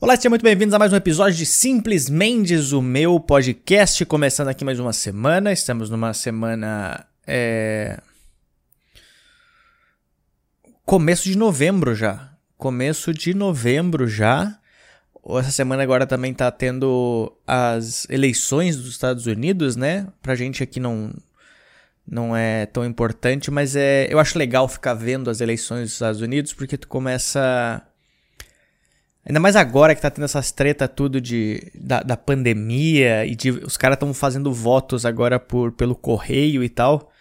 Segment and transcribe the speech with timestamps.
[0.00, 4.06] Olá, sejam muito bem-vindos a mais um episódio de Simples Mendes, o meu podcast.
[4.06, 5.52] Começando aqui mais uma semana.
[5.52, 7.04] Estamos numa semana.
[7.26, 7.98] É...
[10.86, 12.32] Começo de novembro já.
[12.56, 14.60] Começo de novembro já.
[15.40, 20.06] Essa semana agora também tá tendo as eleições dos Estados Unidos, né?
[20.22, 21.12] Pra gente aqui não,
[22.06, 26.20] não é tão importante, mas é, eu acho legal ficar vendo as eleições dos Estados
[26.20, 27.84] Unidos porque tu começa
[29.28, 33.50] Ainda mais agora que tá tendo essas treta tudo de, da, da pandemia e de,
[33.50, 37.12] os caras estão fazendo votos agora por, pelo correio e tal.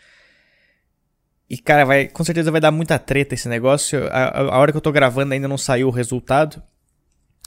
[1.50, 4.08] E, cara, vai, com certeza vai dar muita treta esse negócio.
[4.08, 6.64] A, a hora que eu tô gravando ainda não saiu o resultado.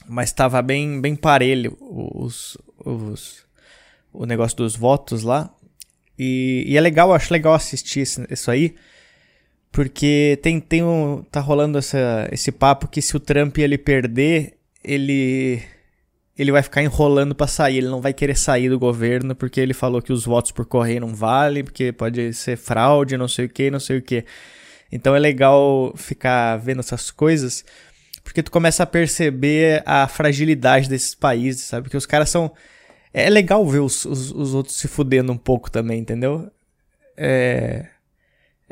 [0.07, 3.47] Mas tava bem, bem parelho os, os,
[4.13, 5.51] o negócio dos votos lá.
[6.19, 8.75] E, e é legal, acho legal assistir isso, isso aí.
[9.73, 14.59] Porque tem, tem um, tá rolando essa, esse papo que se o Trump ele perder,
[14.83, 15.63] ele
[16.37, 19.75] ele vai ficar enrolando para sair, ele não vai querer sair do governo porque ele
[19.75, 23.49] falou que os votos por correio não valem, porque pode ser fraude, não sei o
[23.49, 24.25] que, não sei o que.
[24.91, 27.63] Então é legal ficar vendo essas coisas,
[28.25, 31.85] porque tu começa a perceber a fragilidade desses países, sabe?
[31.85, 32.51] Porque os caras são.
[33.13, 36.51] É legal ver os, os, os outros se fudendo um pouco também, entendeu?
[37.17, 37.87] É.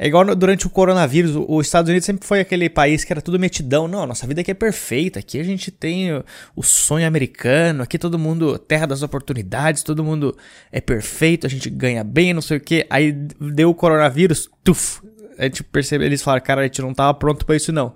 [0.00, 3.20] É igual no, durante o coronavírus, os Estados Unidos sempre foi aquele país que era
[3.20, 3.88] tudo metidão.
[3.88, 5.18] Não, nossa vida aqui é perfeita.
[5.18, 7.82] Aqui a gente tem o, o, sonho americano.
[7.82, 10.38] Aqui todo mundo, terra das oportunidades, todo mundo
[10.70, 12.86] é perfeito, a gente ganha bem, não sei o que.
[12.88, 15.02] Aí deu o coronavírus, tuf.
[15.36, 17.92] A gente percebe, eles falaram, cara, a gente não tava pronto para isso não.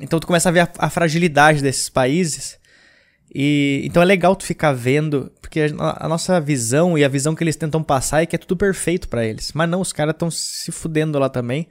[0.00, 2.58] Então tu começa a ver a, a fragilidade desses países.
[3.32, 7.34] E então é legal tu ficar vendo, porque a, a, nossa visão e a visão
[7.34, 9.52] que eles tentam passar é que é tudo perfeito para eles.
[9.52, 11.68] Mas não, os caras estão se fudendo lá também.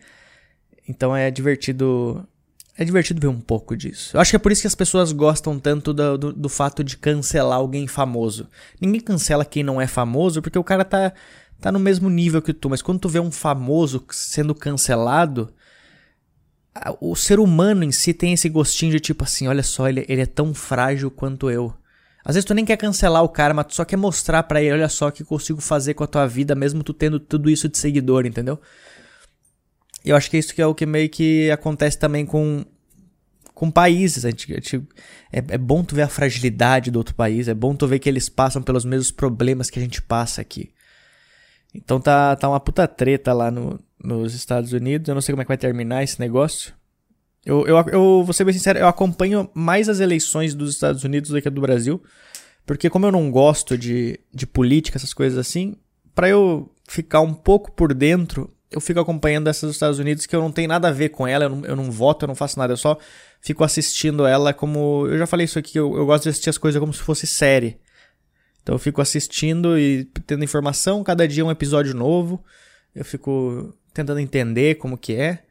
[0.88, 2.28] Então é divertido.
[2.76, 4.18] É divertido ver um pouco disso.
[4.18, 6.84] Eu acho que é por isso que as pessoas gostam tanto do, do, do fato
[6.84, 8.50] de cancelar alguém famoso.
[8.82, 11.14] Ninguém cancela quem não é famoso, porque o cara tá,
[11.62, 12.72] tá no mesmo nível que tu.
[12.72, 15.54] Mas quando tu vê um famoso sendo cancelado,
[17.00, 20.22] o ser humano em si tem esse gostinho de tipo assim, olha só, ele, ele
[20.22, 21.74] é tão frágil quanto eu.
[22.26, 24.74] Às vezes tu nem quer cancelar o cara, mas tu só quer mostrar para ele,
[24.74, 27.50] olha só o que eu consigo fazer com a tua vida, mesmo tu tendo tudo
[27.50, 28.60] isso de seguidor, entendeu?
[30.04, 32.66] E eu acho que isso que é o que meio que acontece também com,
[33.54, 34.26] com países.
[34.26, 34.88] A gente, a gente,
[35.32, 38.10] é, é bom tu ver a fragilidade do outro país, é bom tu ver que
[38.10, 40.73] eles passam pelos mesmos problemas que a gente passa aqui.
[41.74, 45.08] Então tá, tá uma puta treta lá no, nos Estados Unidos.
[45.08, 46.74] Eu não sei como é que vai terminar esse negócio.
[47.46, 51.30] Eu, eu, eu vou ser bem sincero, eu acompanho mais as eleições dos Estados Unidos
[51.30, 52.02] do que a do Brasil.
[52.66, 55.76] Porque como eu não gosto de, de política, essas coisas assim,
[56.16, 60.36] para eu ficar um pouco por dentro, eu fico acompanhando essas dos Estados Unidos que
[60.36, 62.36] eu não tenho nada a ver com ela, eu não, eu não voto, eu não
[62.36, 62.98] faço nada, eu só
[63.42, 65.06] fico assistindo ela como.
[65.08, 67.28] Eu já falei isso aqui, eu, eu gosto de assistir as coisas como se fosse
[67.28, 67.78] série.
[68.64, 72.44] Então eu fico assistindo e tendo informação, cada dia um episódio novo.
[72.96, 75.44] Eu fico tentando entender como que é.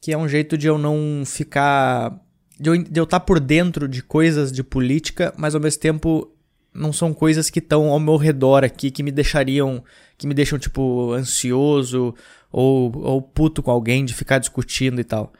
[0.00, 2.18] Que é um jeito de eu não ficar.
[2.58, 5.80] De eu, de eu estar tá por dentro de coisas de política, mas ao mesmo
[5.80, 6.32] tempo
[6.72, 9.82] não são coisas que estão ao meu redor aqui que me deixariam.
[10.16, 12.14] que me deixam, tipo, ansioso
[12.52, 15.32] ou, ou puto com alguém de ficar discutindo e tal.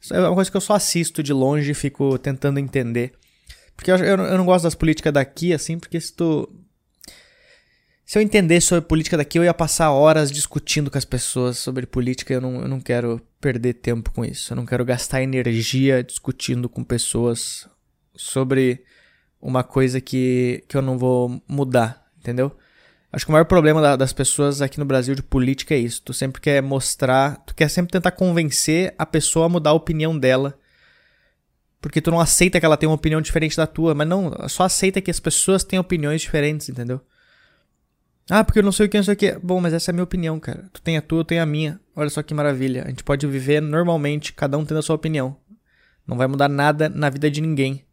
[0.00, 3.14] Isso é uma coisa que eu só assisto de longe e fico tentando entender.
[3.76, 6.48] Porque eu, eu, não gosto das políticas daqui, assim, porque se tu
[8.04, 11.86] se eu entendesse sobre política daqui, eu ia passar horas discutindo com as pessoas sobre
[11.86, 12.34] política.
[12.34, 14.52] Eu não, eu não quero perder tempo com isso.
[14.52, 17.66] Eu não quero gastar energia discutindo com pessoas
[18.14, 18.84] sobre
[19.40, 22.54] uma coisa que, que eu não vou mudar, entendeu?
[23.10, 26.02] Acho que o maior problema da, das pessoas aqui no Brasil de política é isso.
[26.02, 30.18] Tu sempre quer mostrar, tu quer sempre tentar convencer a pessoa a mudar a opinião
[30.18, 30.58] dela.
[31.84, 34.62] Porque tu não aceita que ela tenha uma opinião diferente da tua, mas não, só
[34.62, 36.98] aceita que as pessoas têm opiniões diferentes, entendeu?
[38.30, 39.32] Ah, porque eu não sei o que, não sei o que.
[39.32, 40.64] Bom, mas essa é a minha opinião, cara.
[40.72, 41.78] Tu tem a tua, eu tenho a minha.
[41.94, 42.84] Olha só que maravilha.
[42.86, 45.36] A gente pode viver normalmente, cada um tendo a sua opinião.
[46.06, 47.84] Não vai mudar nada na vida de ninguém.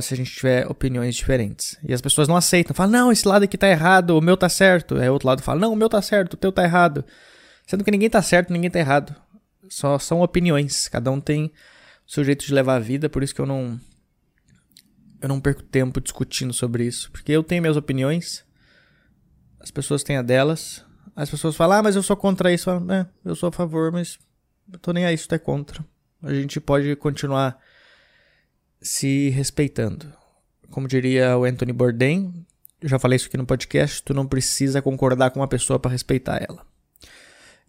[0.00, 1.78] Se a gente tiver opiniões diferentes.
[1.86, 2.74] E as pessoas não aceitam.
[2.74, 4.96] Falam, não, esse lado aqui tá errado, o meu tá certo.
[4.96, 7.04] Aí o outro lado fala, não, o meu tá certo, o teu tá errado.
[7.66, 9.14] Sendo que ninguém tá certo, ninguém tá errado.
[9.68, 10.88] Só são opiniões.
[10.88, 11.52] Cada um tem
[12.06, 13.80] seu jeito de levar a vida, por isso que eu não.
[15.20, 17.10] Eu não perco tempo discutindo sobre isso.
[17.10, 18.44] Porque eu tenho minhas opiniões
[19.64, 20.84] as pessoas têm a delas.
[21.16, 22.66] As pessoas falam, ah, mas eu sou contra isso.
[22.66, 24.18] Falo, é, eu sou a favor, mas
[24.70, 25.82] eu tô nem aí se tu é contra.
[26.22, 27.58] A gente pode continuar
[28.78, 30.12] se respeitando.
[30.70, 32.44] Como diria o Anthony Bourdain,
[32.78, 35.90] eu já falei isso aqui no podcast, tu não precisa concordar com uma pessoa para
[35.90, 36.66] respeitar ela.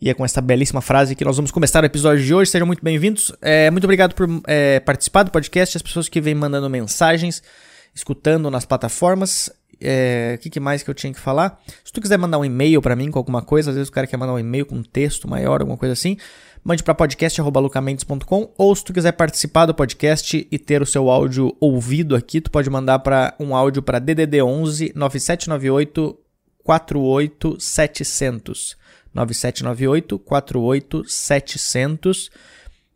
[0.01, 2.51] E é com essa belíssima frase que nós vamos começar o episódio de hoje.
[2.51, 3.31] Sejam muito bem-vindos.
[3.41, 7.41] É, muito obrigado por é, participar do podcast, as pessoas que vêm mandando mensagens,
[7.93, 9.49] escutando nas plataformas.
[9.79, 11.61] É, o que, que, mais que eu tinha que falar?
[11.83, 14.05] Se tu quiser mandar um e-mail para mim com alguma coisa, às vezes o cara
[14.05, 16.17] quer mandar um e-mail com um texto maior, alguma coisa assim,
[16.63, 21.55] mande para podcast@lucamendes.com ou se tu quiser participar do podcast e ter o seu áudio
[21.59, 26.19] ouvido aqui, tu pode mandar para um áudio para DDD 11 9798
[26.65, 28.77] 48700.
[29.15, 32.29] 9798 48700.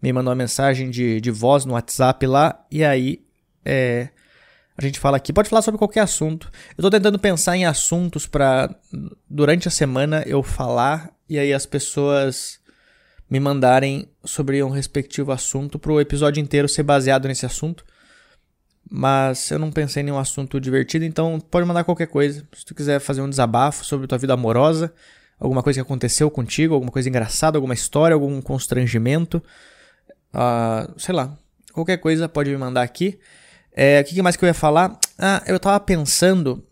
[0.02, 3.22] Me mandou uma mensagem de, de voz no WhatsApp lá e aí
[3.66, 4.10] é,
[4.78, 5.34] a gente fala aqui.
[5.34, 6.52] Pode falar sobre qualquer assunto.
[6.78, 8.74] Eu tô tentando pensar em assuntos para
[9.30, 12.60] durante a semana eu falar e aí as pessoas
[13.30, 17.86] me mandarem sobre um respectivo assunto para o episódio inteiro ser baseado nesse assunto.
[18.92, 22.44] Mas eu não pensei em nenhum assunto divertido, então pode mandar qualquer coisa.
[22.54, 24.92] Se tu quiser fazer um desabafo sobre tua vida amorosa,
[25.40, 29.42] alguma coisa que aconteceu contigo, alguma coisa engraçada, alguma história, algum constrangimento,
[30.34, 31.38] uh, sei lá,
[31.72, 33.20] qualquer coisa pode me mandar aqui.
[33.72, 35.00] É, o que mais que eu ia falar?
[35.18, 36.66] Ah, eu tava pensando,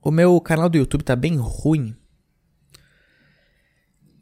[0.00, 1.96] o meu canal do YouTube tá bem ruim.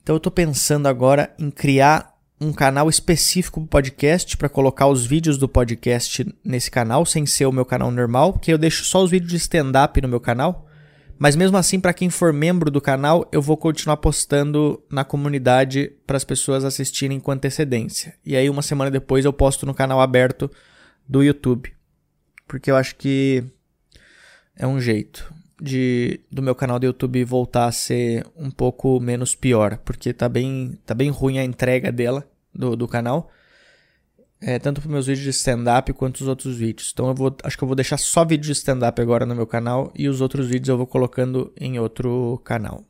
[0.02, 5.04] Então eu tô pensando agora em criar um canal específico pro podcast para colocar os
[5.04, 9.02] vídeos do podcast nesse canal, sem ser o meu canal normal, porque eu deixo só
[9.02, 10.67] os vídeos de stand-up no meu canal.
[11.18, 15.92] Mas mesmo assim, para quem for membro do canal, eu vou continuar postando na comunidade
[16.06, 18.14] para as pessoas assistirem com antecedência.
[18.24, 20.50] E aí, uma semana depois, eu posto no canal aberto
[21.08, 21.72] do YouTube.
[22.46, 23.42] Porque eu acho que
[24.56, 29.34] é um jeito de do meu canal do YouTube voltar a ser um pouco menos
[29.34, 29.76] pior.
[29.78, 32.24] Porque tá bem, tá bem ruim a entrega dela,
[32.54, 33.28] do, do canal
[34.40, 36.90] é, tanto para meus vídeos de stand-up quanto os outros vídeos.
[36.93, 39.46] Então eu vou, acho que eu vou deixar só vídeo de stand-up agora no meu
[39.46, 42.85] canal e os outros vídeos eu vou colocando em outro canal.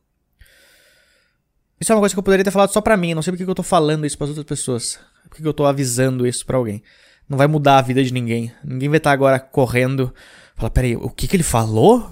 [1.81, 3.45] Isso é uma coisa que eu poderia ter falado só pra mim, não sei porque
[3.45, 4.99] que eu tô falando isso para outras pessoas.
[5.31, 6.83] Por que eu tô avisando isso para alguém?
[7.29, 8.53] Não vai mudar a vida de ninguém.
[8.65, 10.13] Ninguém vai estar tá agora correndo.
[10.57, 12.11] Falar, peraí, o que que ele falou?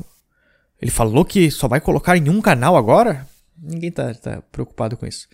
[0.81, 3.27] Ele falou que só vai colocar em um canal agora?
[3.59, 5.27] Ninguém tá, tá preocupado com isso.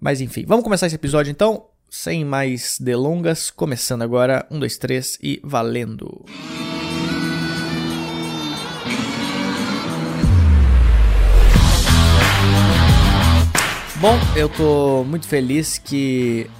[0.00, 1.66] Mas enfim, vamos começar esse episódio então.
[1.88, 4.46] Sem mais delongas, começando agora.
[4.50, 6.24] Um, dois, três e valendo!
[13.98, 16.50] Bom, eu tô muito feliz que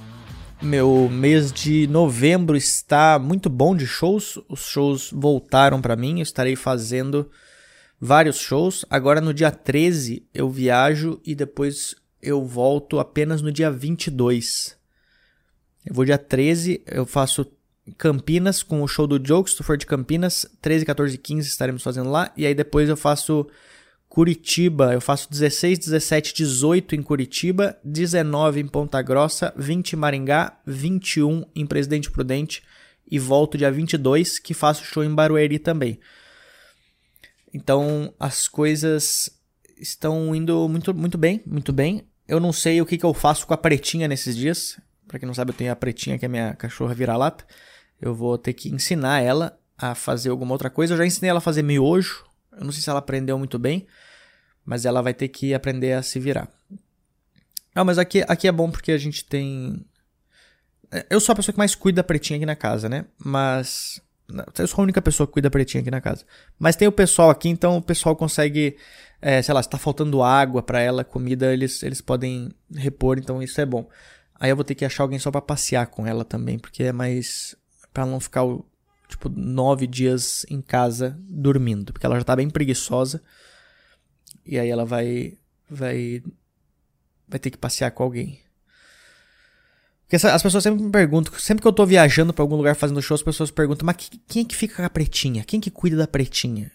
[0.61, 4.39] meu mês de novembro está muito bom de shows.
[4.49, 7.29] Os shows voltaram para mim, eu estarei fazendo
[7.99, 8.85] vários shows.
[8.89, 14.76] Agora no dia 13 eu viajo e depois eu volto apenas no dia 22.
[15.87, 17.49] Eu vou dia 13, eu faço
[17.97, 21.47] Campinas com o show do Jokes, se tu for de Campinas, 13, 14 e 15
[21.47, 22.29] estaremos fazendo lá.
[22.35, 23.47] E aí depois eu faço
[24.09, 30.59] Curitiba, eu faço 16, 17, 18 em Curitiba, 19 em Ponta Grossa, 20 em Maringá,
[30.67, 32.63] 21 em Presidente Prudente
[33.09, 36.01] e volto dia 22 que faço show em Barueri também.
[37.53, 39.29] Então as coisas
[39.77, 42.05] estão indo muito, muito bem, muito bem.
[42.27, 44.77] Eu não sei o que, que eu faço com a pretinha nesses dias.
[45.07, 47.45] Pra quem não sabe, eu tenho a pretinha que é minha cachorra vira-lata.
[47.99, 50.93] Eu vou ter que ensinar ela a fazer alguma outra coisa.
[50.93, 52.25] Eu já ensinei ela a fazer miojo.
[52.51, 53.87] Eu não sei se ela aprendeu muito bem,
[54.65, 56.49] mas ela vai ter que aprender a se virar.
[57.75, 59.85] Não, mas aqui, aqui é bom porque a gente tem.
[60.91, 63.05] É, eu sou a pessoa que mais cuida da pretinha aqui na casa, né?
[63.17, 64.01] Mas.
[64.57, 66.25] Eu sou a única pessoa que cuida da pretinha aqui na casa.
[66.59, 68.75] Mas tem o pessoal aqui, então o pessoal consegue.
[69.21, 73.41] É, sei lá, se tá faltando água para ela, comida, eles, eles podem repor, então
[73.41, 73.87] isso é bom.
[74.39, 76.91] Aí eu vou ter que achar alguém só para passear com ela também, porque é
[76.91, 77.55] mais.
[77.93, 78.43] para não ficar,
[79.07, 81.91] tipo, nove dias em casa dormindo.
[81.91, 83.21] Porque ela já tá bem preguiçosa.
[84.45, 85.37] E aí ela vai.
[85.69, 86.23] vai.
[87.27, 88.39] vai ter que passear com alguém.
[90.07, 93.01] Porque as pessoas sempre me perguntam, sempre que eu tô viajando para algum lugar fazendo
[93.01, 95.43] show, as pessoas perguntam, mas quem é que fica com a pretinha?
[95.43, 96.71] Quem que cuida da pretinha?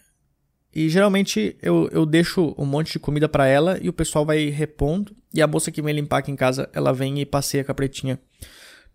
[0.75, 4.47] E geralmente eu, eu deixo um monte de comida para ela e o pessoal vai
[4.47, 5.15] repondo.
[5.35, 7.75] E a moça que vem limpar aqui em casa, ela vem e passeia com a
[7.75, 8.19] pretinha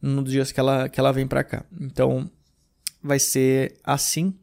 [0.02, 1.64] nos dias que ela, que ela vem pra cá.
[1.80, 2.30] Então
[3.02, 4.34] vai ser assim.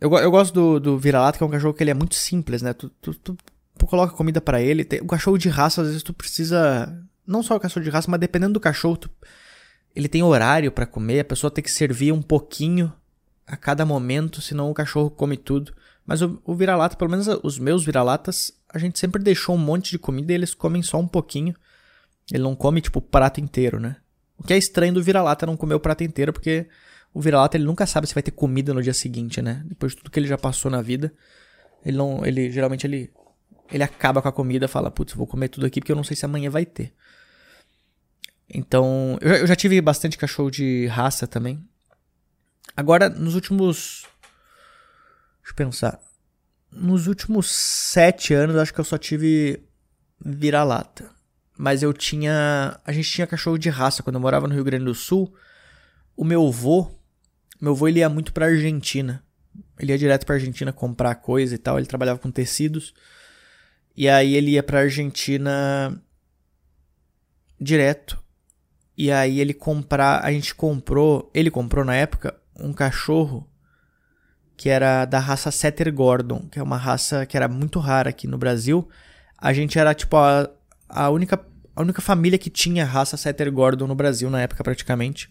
[0.00, 2.62] Eu, eu gosto do, do vira-lata, que é um cachorro que ele é muito simples,
[2.62, 2.72] né?
[2.72, 3.36] Tu, tu, tu,
[3.76, 4.84] tu coloca comida para ele.
[4.84, 6.96] Tem, o cachorro de raça, às vezes tu precisa.
[7.26, 9.10] Não só o cachorro de raça, mas dependendo do cachorro, tu,
[9.96, 12.92] ele tem horário para comer, a pessoa tem que servir um pouquinho
[13.46, 15.74] a cada momento, senão o cachorro come tudo.
[16.06, 19.90] Mas o, o vira-lata, pelo menos os meus vira-latas, a gente sempre deixou um monte
[19.90, 21.54] de comida e eles comem só um pouquinho.
[22.30, 23.96] Ele não come, tipo, o prato inteiro, né?
[24.36, 26.66] O que é estranho do vira-lata não comer o prato inteiro, porque
[27.12, 29.62] o vira-lata ele nunca sabe se vai ter comida no dia seguinte, né?
[29.66, 31.12] Depois de tudo que ele já passou na vida.
[31.84, 32.24] Ele não.
[32.24, 33.12] Ele geralmente ele
[33.72, 36.16] ele acaba com a comida, fala, putz, vou comer tudo aqui porque eu não sei
[36.16, 36.92] se amanhã vai ter.
[38.48, 41.62] Então, eu já, eu já tive bastante cachorro de raça também.
[42.76, 44.06] Agora, nos últimos.
[45.40, 46.00] Deixa eu pensar.
[46.70, 49.62] Nos últimos sete anos, acho que eu só tive
[50.24, 51.10] vira-lata.
[51.56, 52.80] Mas eu tinha.
[52.84, 55.34] A gente tinha cachorro de raça quando eu morava no Rio Grande do Sul.
[56.16, 56.90] O meu avô.
[57.60, 59.24] Meu avô ele ia muito pra Argentina.
[59.78, 61.78] Ele ia direto pra Argentina comprar coisa e tal.
[61.78, 62.92] Ele trabalhava com tecidos.
[63.96, 65.96] E aí ele ia pra Argentina
[67.60, 68.22] direto.
[68.96, 73.48] E aí ele comprar, a gente comprou, ele comprou na época um cachorro
[74.56, 78.26] que era da raça Setter Gordon, que é uma raça que era muito rara aqui
[78.26, 78.88] no Brasil.
[79.36, 80.48] A gente era tipo a,
[80.88, 81.44] a única
[81.76, 85.28] a única família que tinha raça Setter Gordon no Brasil na época praticamente.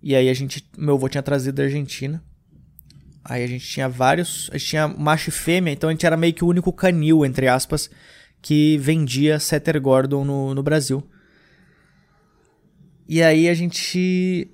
[0.00, 2.22] E aí a gente, meu avô tinha trazido da Argentina.
[3.24, 6.16] Aí a gente tinha vários, a gente tinha macho e fêmea, então a gente era
[6.16, 7.90] meio que o único canil, entre aspas,
[8.42, 11.02] que vendia Setter Gordon no, no Brasil.
[13.08, 14.53] E aí a gente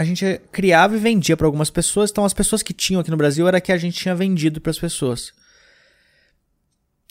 [0.00, 2.10] a gente criava e vendia para algumas pessoas.
[2.10, 4.70] Então as pessoas que tinham aqui no Brasil era que a gente tinha vendido para
[4.70, 5.30] as pessoas.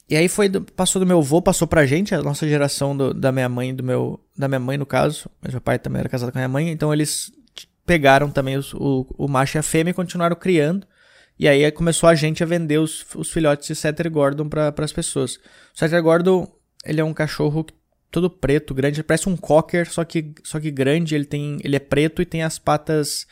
[0.09, 3.31] E aí foi passou do meu avô, passou pra gente, a nossa geração do, da
[3.31, 6.31] minha mãe, do meu da minha mãe no caso, mas meu pai também era casado
[6.31, 7.31] com a minha mãe, então eles
[7.85, 10.87] pegaram também os, o, o macho e a fêmea e continuaram criando.
[11.37, 14.91] E aí começou a gente a vender os, os filhotes de Setter Gordon para as
[14.91, 15.35] pessoas.
[15.35, 16.51] O Setter Gordon,
[16.83, 17.63] ele é um cachorro
[18.11, 21.79] todo preto, grande, parece um cocker, só que, só que grande, ele tem ele é
[21.79, 23.27] preto e tem as patas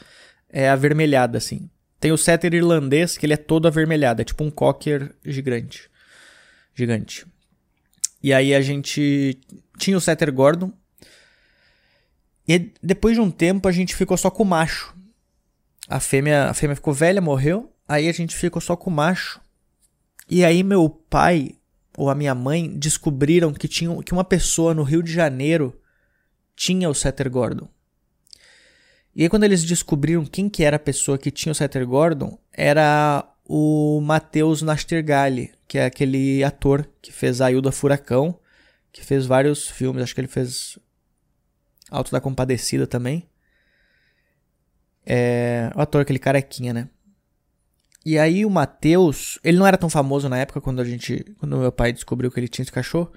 [0.50, 1.69] é, avermelhadas, assim.
[2.00, 5.89] Tem o setter irlandês, que ele é todo avermelhado, é tipo um cocker gigante.
[6.75, 7.25] Gigante.
[8.22, 9.39] E aí a gente
[9.77, 10.72] tinha o setter Gordon.
[12.48, 14.96] E depois de um tempo a gente ficou só com o macho.
[15.88, 17.74] A fêmea, a fêmea ficou velha, morreu.
[17.88, 19.41] Aí a gente ficou só com o macho.
[20.29, 21.56] E aí meu pai
[21.97, 25.75] ou a minha mãe descobriram que, tinha, que uma pessoa no Rio de Janeiro
[26.55, 27.67] tinha o Setter Gordon.
[29.15, 32.37] E aí quando eles descobriram quem que era a pessoa que tinha o Setter Gordon,
[32.53, 38.39] era o Matheus Nastergalli, que é aquele ator que fez a Ailda Furacão,
[38.91, 40.77] que fez vários filmes, acho que ele fez
[41.89, 43.27] Alto da Compadecida também.
[45.03, 46.89] É, o ator, aquele carequinha, né?
[48.07, 51.57] E aí o Matheus, ele não era tão famoso na época quando a gente, quando
[51.57, 53.11] meu pai descobriu que ele tinha esse cachorro.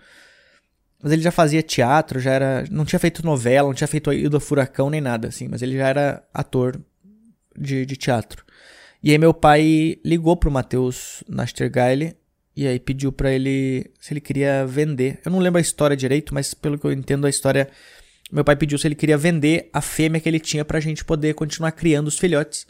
[1.01, 4.41] Mas ele já fazia teatro, já era, não tinha feito novela, não tinha feito Ilha
[4.41, 6.83] Furacão nem nada assim, mas ele já era ator
[7.57, 8.45] de, de teatro.
[9.01, 12.17] E aí meu pai ligou pro Matheus Nastergaile
[12.57, 15.21] e aí pediu para ele se ele queria vender.
[15.25, 17.69] Eu não lembro a história direito, mas pelo que eu entendo a história,
[18.33, 21.35] meu pai pediu se ele queria vender a fêmea que ele tinha pra gente poder
[21.35, 22.67] continuar criando os filhotes.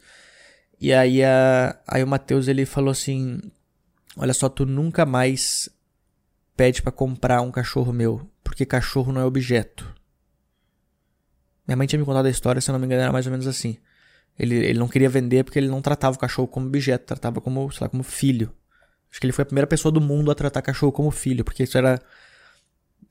[0.81, 3.39] E aí, a, aí o Matheus ele falou assim:
[4.17, 5.69] Olha só, tu nunca mais
[6.57, 9.95] pede para comprar um cachorro meu, porque cachorro não é objeto.
[11.67, 13.31] Minha mãe tinha me contado a história, se eu não me engano, era mais ou
[13.31, 13.79] menos assim.
[14.39, 17.71] Ele, ele não queria vender porque ele não tratava o cachorro como objeto, tratava como,
[17.71, 18.53] sei lá, como filho.
[19.11, 21.63] Acho que ele foi a primeira pessoa do mundo a tratar cachorro como filho, porque
[21.63, 22.01] isso era,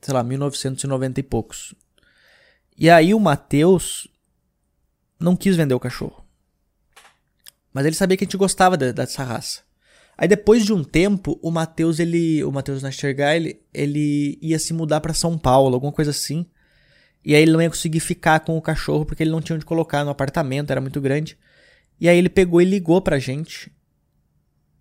[0.00, 1.74] sei lá, 1990 e poucos.
[2.76, 4.08] E aí o Matheus
[5.18, 6.19] não quis vender o cachorro.
[7.72, 9.60] Mas ele sabia que a gente gostava de, dessa raça.
[10.16, 15.00] Aí depois de um tempo, o Matheus, ele, o Matheus Nastergaile, ele ia se mudar
[15.00, 16.44] para São Paulo, alguma coisa assim.
[17.24, 19.64] E aí ele não ia conseguir ficar com o cachorro porque ele não tinha onde
[19.64, 21.38] colocar no apartamento, era muito grande.
[22.00, 23.72] E aí ele pegou e ligou pra gente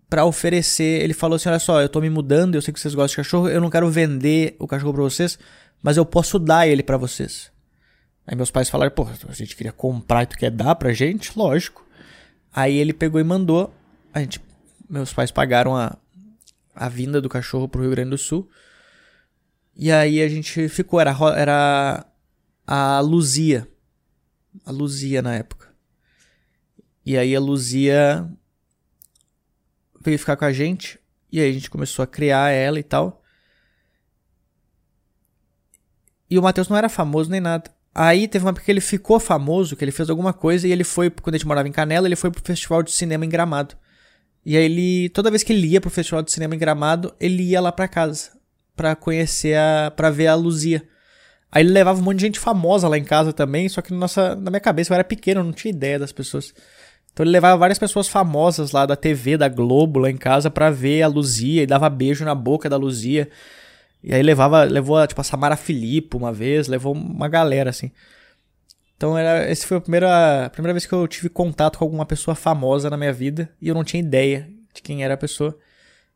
[0.10, 2.96] para oferecer, ele falou assim: "Olha só, eu tô me mudando, eu sei que vocês
[2.96, 5.38] gostam de cachorro, eu não quero vender o cachorro para vocês,
[5.81, 7.51] mas eu posso dar ele para vocês".
[8.25, 11.31] Aí meus pais falaram: "Pô, a gente queria comprar e tu quer dar pra gente?"
[11.38, 11.86] Lógico.
[12.53, 13.74] Aí ele pegou e mandou.
[14.13, 14.41] A gente,
[14.89, 15.98] meus pais pagaram a,
[16.74, 18.50] a vinda do cachorro pro Rio Grande do Sul.
[19.75, 22.06] E aí a gente ficou, era, era
[22.65, 23.68] a Luzia.
[24.65, 25.74] A Luzia na época.
[27.06, 28.29] E aí a Luzia
[30.01, 31.00] veio ficar com a gente.
[31.32, 33.24] E aí a gente começou a criar ela e tal.
[36.29, 37.72] E o Matheus não era famoso nem nada.
[37.93, 40.84] Aí teve uma época que ele ficou famoso, que ele fez alguma coisa e ele
[40.84, 43.75] foi, quando a gente morava em Canela, ele foi pro festival de cinema em Gramado.
[44.46, 47.43] E aí ele, toda vez que ele ia pro festival de cinema em Gramado, ele
[47.43, 48.39] ia lá pra casa
[48.79, 50.81] pra conhecer a, pra ver a Luzia.
[51.51, 54.36] Aí ele levava um monte de gente famosa lá em casa também, só que nossa,
[54.36, 56.53] na minha cabeça eu era pequeno, eu não tinha ideia das pessoas.
[57.12, 60.69] Então ele levava várias pessoas famosas lá da TV, da Globo, lá em casa pra
[60.69, 63.29] ver a Luzia e dava beijo na boca da Luzia.
[64.03, 67.91] E aí levava, levou tipo a Samara Filippo uma vez, levou uma galera assim.
[68.96, 72.06] Então era, esse foi a primeira, a primeira vez que eu tive contato com alguma
[72.06, 75.58] pessoa famosa na minha vida e eu não tinha ideia de quem era a pessoa.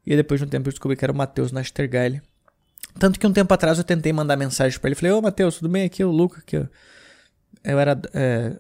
[0.06, 2.22] E aí, depois de um tempo eu descobri que era o Matheus Nastergaile.
[3.00, 4.96] Tanto que um tempo atrás eu tentei mandar mensagem para ele.
[4.96, 5.86] Falei, ô Matheus, tudo bem?
[5.86, 6.40] Aqui é o Luca.
[6.40, 6.58] Aqui.
[7.64, 8.58] Eu era é,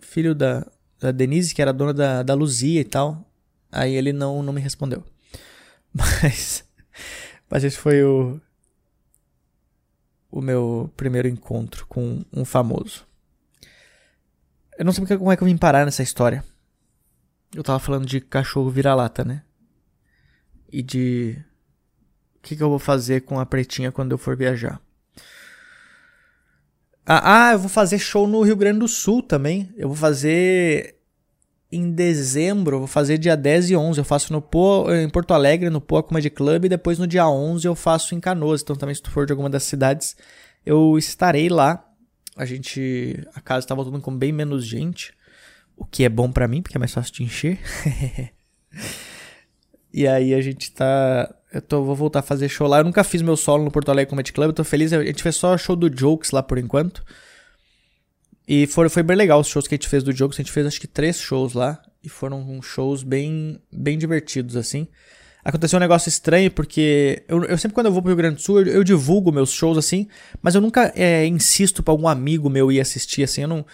[0.00, 0.66] filho da,
[0.98, 3.24] da Denise, que era dona da, da Luzia e tal.
[3.70, 5.04] Aí ele não, não me respondeu.
[5.92, 6.64] Mas,
[7.48, 8.40] mas esse foi o,
[10.30, 13.06] o meu primeiro encontro com um famoso.
[14.78, 16.44] Eu não sei como é que eu vim parar nessa história.
[17.54, 19.42] Eu tava falando de cachorro vira-lata, né?
[20.72, 21.36] E de.
[22.36, 24.80] O que, que eu vou fazer com a pretinha quando eu for viajar?
[27.04, 29.74] Ah, ah, eu vou fazer show no Rio Grande do Sul também.
[29.76, 30.99] Eu vou fazer
[31.72, 34.00] em dezembro, vou fazer dia 10 e 11.
[34.00, 34.44] Eu faço no
[34.92, 36.64] em Porto Alegre, no Poa Comedy Club.
[36.64, 38.62] E depois no dia 11 eu faço em Canoas.
[38.62, 40.16] Então também se tu for de alguma das cidades,
[40.66, 41.86] eu estarei lá.
[42.36, 43.24] A gente.
[43.34, 45.12] A casa está voltando com bem menos gente.
[45.76, 47.58] O que é bom para mim, porque é mais fácil de encher.
[49.92, 51.32] e aí a gente tá.
[51.52, 52.78] Eu tô, vou voltar a fazer show lá.
[52.78, 54.48] Eu nunca fiz meu solo no Porto Alegre Comedy Club.
[54.48, 54.92] Eu tô feliz.
[54.92, 57.04] A gente fez só show do Jokes lá por enquanto.
[58.52, 60.36] E foi, foi bem legal os shows que a gente fez do Jokes.
[60.36, 61.80] A gente fez acho que três shows lá.
[62.02, 64.88] E foram shows bem, bem divertidos, assim
[65.44, 68.42] aconteceu um negócio estranho, porque eu, eu, sempre quando eu vou pro Rio Grande do
[68.42, 70.06] Sul, eu, eu divulgo meus shows assim,
[70.42, 73.64] mas eu nunca é, insisto para algum amigo meu ir assistir, assim, eu não,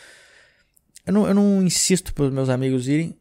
[1.05, 3.17] eu não, eu não insisto pros meus amigos irem,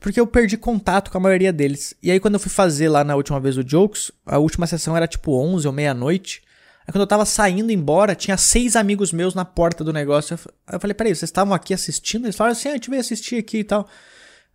[0.00, 1.94] porque eu perdi contato com a maioria deles.
[2.02, 4.96] E aí quando eu fui fazer lá na última vez o Jokes, a última sessão
[4.96, 6.42] era tipo 11 ou meia-noite,
[6.86, 10.52] aí quando eu tava saindo embora, tinha seis amigos meus na porta do negócio, eu,
[10.74, 12.26] eu falei, peraí, vocês estavam aqui assistindo?
[12.26, 13.88] Eles falaram assim, ah, a gente veio assistir aqui e tal.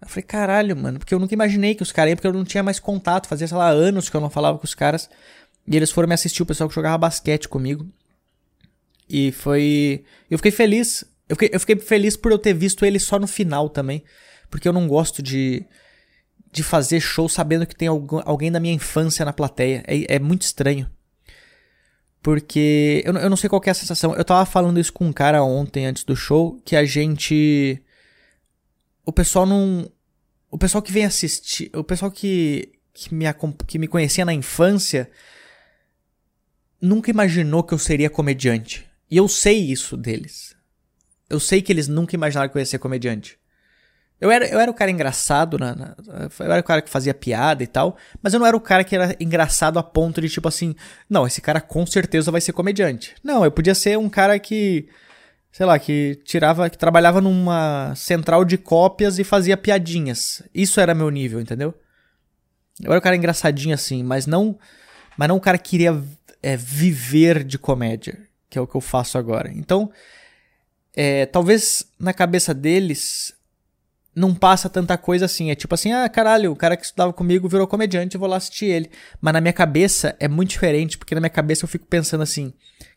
[0.01, 2.43] Eu falei, caralho, mano, porque eu nunca imaginei que os caras iam, porque eu não
[2.43, 5.09] tinha mais contato, fazia, sei lá, anos que eu não falava com os caras.
[5.67, 7.87] E eles foram me assistir, o pessoal que jogava basquete comigo.
[9.07, 10.03] E foi.
[10.29, 11.03] Eu fiquei feliz.
[11.29, 14.03] Eu fiquei, eu fiquei feliz por eu ter visto ele só no final também.
[14.49, 15.63] Porque eu não gosto de,
[16.51, 19.83] de fazer show sabendo que tem alguém da minha infância na plateia.
[19.85, 20.89] É, é muito estranho.
[22.21, 24.15] Porque eu, eu não sei qual é a sensação.
[24.15, 27.81] Eu tava falando isso com um cara ontem antes do show, que a gente
[29.05, 29.91] o pessoal não.
[30.49, 31.69] O pessoal que vem assistir.
[31.73, 33.25] O pessoal que, que, me,
[33.67, 35.09] que me conhecia na infância
[36.81, 38.87] nunca imaginou que eu seria comediante.
[39.09, 40.55] E eu sei isso deles.
[41.29, 43.39] Eu sei que eles nunca imaginaram que eu ia ser comediante.
[44.21, 45.95] Eu era, eu era o cara engraçado, na, na,
[46.39, 48.83] eu era o cara que fazia piada e tal, mas eu não era o cara
[48.83, 50.75] que era engraçado a ponto de tipo assim,
[51.09, 53.15] não, esse cara com certeza vai ser comediante.
[53.23, 54.87] Não, eu podia ser um cara que
[55.51, 60.41] sei lá, que tirava, que trabalhava numa central de cópias e fazia piadinhas.
[60.53, 61.73] Isso era meu nível, entendeu?
[62.81, 64.57] Eu era um cara engraçadinho assim, mas não,
[65.17, 66.01] mas não o cara que queria
[66.41, 68.17] é, viver de comédia,
[68.49, 69.51] que é o que eu faço agora.
[69.53, 69.91] Então,
[70.95, 73.33] é, talvez na cabeça deles
[74.15, 75.51] não passa tanta coisa assim.
[75.51, 78.37] É tipo assim, ah, caralho, o cara que estudava comigo virou comediante, eu vou lá
[78.37, 78.91] assistir ele.
[79.19, 82.53] Mas na minha cabeça é muito diferente, porque na minha cabeça eu fico pensando assim,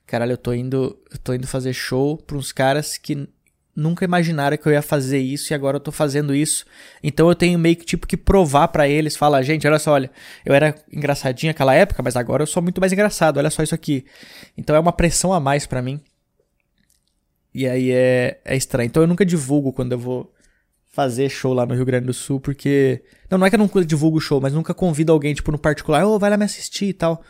[0.07, 3.29] caralho, eu tô indo, eu tô indo fazer show pra uns caras que
[3.77, 6.65] nunca imaginaram que eu ia fazer isso e agora eu tô fazendo isso.
[7.03, 10.11] Então eu tenho meio que tipo que provar para eles, falar, gente, olha só, olha,
[10.45, 13.75] eu era engraçadinho naquela época, mas agora eu sou muito mais engraçado, olha só isso
[13.75, 14.05] aqui.
[14.57, 16.01] Então é uma pressão a mais para mim.
[17.53, 18.87] E aí é, é estranho.
[18.87, 20.33] Então eu nunca divulgo quando eu vou
[20.95, 23.03] fazer show lá no Rio Grande do Sul, porque.
[23.29, 26.07] Não, não é que eu não divulgo show, mas nunca convido alguém, tipo, no particular,
[26.07, 27.23] ô, oh, vai lá me assistir e tal.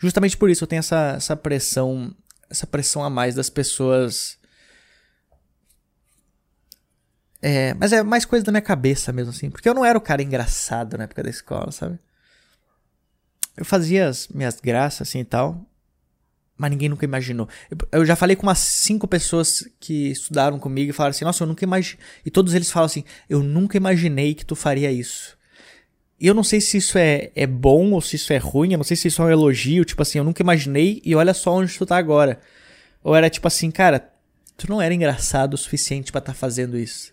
[0.00, 2.14] Justamente por isso eu tenho essa, essa pressão,
[2.48, 4.38] essa pressão a mais das pessoas.
[7.42, 9.50] É, mas é mais coisa da minha cabeça mesmo, assim.
[9.50, 11.98] Porque eu não era o cara engraçado na época da escola, sabe?
[13.56, 15.66] Eu fazia as minhas graças, assim e tal.
[16.64, 17.46] Mas ninguém nunca imaginou.
[17.92, 21.46] Eu, já falei com umas cinco pessoas que estudaram comigo e falaram assim: Nossa, eu
[21.46, 22.02] nunca imaginei.
[22.24, 25.36] E todos eles falam assim: Eu nunca imaginei que tu faria isso.
[26.18, 28.78] E eu não sei se isso é, é bom ou se isso é ruim, eu
[28.78, 31.52] não sei se isso é um elogio, tipo assim, eu nunca imaginei e olha só
[31.52, 32.40] onde tu tá agora.
[33.02, 34.10] Ou era tipo assim, cara,
[34.56, 37.12] tu não era engraçado o suficiente para estar tá fazendo isso.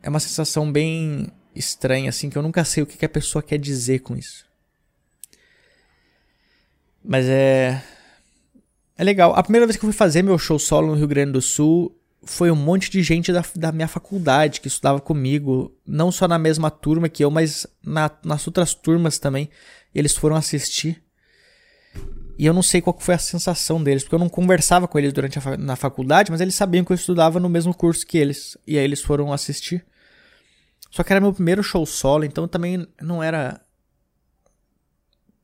[0.00, 3.42] É uma sensação bem estranha, assim, que eu nunca sei o que, que a pessoa
[3.42, 4.51] quer dizer com isso.
[7.04, 7.82] Mas é.
[8.96, 9.34] É legal.
[9.34, 11.96] A primeira vez que eu fui fazer meu show solo no Rio Grande do Sul,
[12.24, 16.38] foi um monte de gente da, da minha faculdade que estudava comigo, não só na
[16.38, 19.48] mesma turma que eu, mas na, nas outras turmas também.
[19.94, 21.02] Eles foram assistir.
[22.38, 25.12] E eu não sei qual foi a sensação deles, porque eu não conversava com eles
[25.12, 28.56] durante a na faculdade, mas eles sabiam que eu estudava no mesmo curso que eles.
[28.66, 29.84] E aí eles foram assistir.
[30.90, 33.60] Só que era meu primeiro show solo, então também não era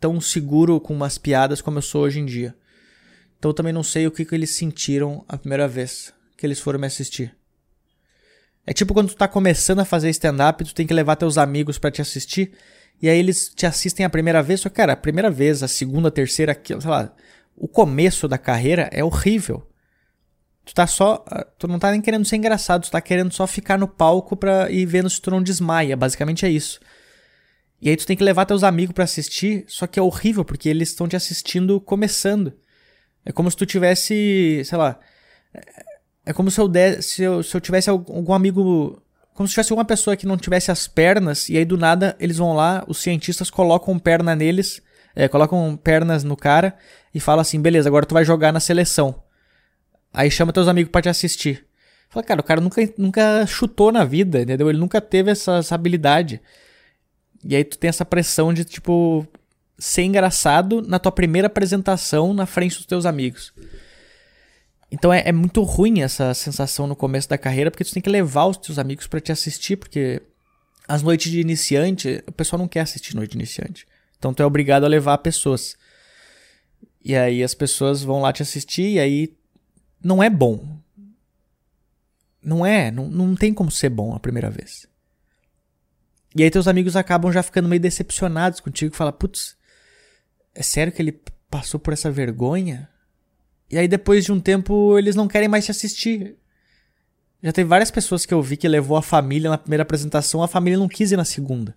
[0.00, 2.54] tão seguro com umas piadas como eu sou hoje em dia.
[3.38, 6.60] Então eu também não sei o que, que eles sentiram a primeira vez que eles
[6.60, 7.34] foram me assistir.
[8.66, 11.78] É tipo quando tu tá começando a fazer stand-up, tu tem que levar teus amigos
[11.78, 12.52] para te assistir.
[13.00, 15.68] E aí eles te assistem a primeira vez, só que, cara, a primeira vez, a
[15.68, 17.14] segunda, a terceira, sei lá,
[17.56, 19.66] o começo da carreira é horrível.
[20.64, 21.24] Tu tá só.
[21.58, 24.70] Tu não tá nem querendo ser engraçado, tu tá querendo só ficar no palco pra
[24.70, 25.96] ir vendo se tu não desmaia.
[25.96, 26.78] Basicamente é isso.
[27.80, 30.68] E aí tu tem que levar teus amigos para assistir, só que é horrível, porque
[30.68, 32.52] eles estão te assistindo começando.
[33.24, 34.98] É como se tu tivesse, sei lá.
[36.24, 39.00] É como se eu, se eu, se eu tivesse algum amigo.
[39.34, 42.38] Como se tivesse uma pessoa que não tivesse as pernas, e aí do nada eles
[42.38, 44.82] vão lá, os cientistas colocam perna neles,
[45.14, 46.76] é, colocam pernas no cara
[47.14, 49.22] e falam assim: beleza, agora tu vai jogar na seleção.
[50.12, 51.66] Aí chama teus amigos para te assistir.
[52.08, 54.70] Fala, cara, o cara nunca, nunca chutou na vida, entendeu?
[54.70, 56.40] Ele nunca teve essa, essa habilidade.
[57.44, 59.26] E aí tu tem essa pressão de, tipo,
[59.78, 63.52] ser engraçado na tua primeira apresentação na frente dos teus amigos.
[64.90, 68.10] Então é, é, muito ruim essa sensação no começo da carreira, porque tu tem que
[68.10, 70.22] levar os teus amigos para te assistir, porque
[70.86, 73.86] as noites de iniciante, o pessoal não quer assistir noite de iniciante.
[74.18, 75.76] Então tu é obrigado a levar pessoas.
[77.04, 79.36] E aí as pessoas vão lá te assistir e aí
[80.02, 80.78] não é bom.
[82.42, 84.86] Não é, não, não tem como ser bom a primeira vez.
[86.38, 89.56] E aí teus amigos acabam já ficando meio decepcionados contigo, fala, putz,
[90.54, 91.20] é sério que ele
[91.50, 92.88] passou por essa vergonha?
[93.68, 96.36] E aí depois de um tempo eles não querem mais te assistir.
[97.42, 100.46] Já teve várias pessoas que eu vi que levou a família na primeira apresentação, a
[100.46, 101.76] família não quis ir na segunda.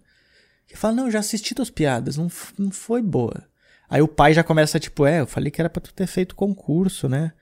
[0.68, 3.44] Que fala, não, já assisti tuas piadas, não, não foi boa.
[3.90, 6.36] Aí o pai já começa tipo, é, eu falei que era pra tu ter feito
[6.36, 7.34] concurso, né?